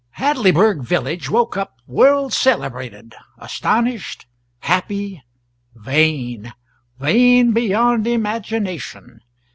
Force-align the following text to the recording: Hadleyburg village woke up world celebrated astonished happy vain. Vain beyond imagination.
Hadleyburg 0.17 0.81
village 0.81 1.29
woke 1.29 1.55
up 1.55 1.75
world 1.85 2.33
celebrated 2.33 3.13
astonished 3.37 4.25
happy 4.61 5.21
vain. 5.75 6.53
Vain 6.97 7.51
beyond 7.51 8.07
imagination. 8.07 9.19